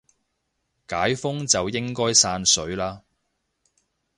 [0.87, 3.03] 解封就應該散水啦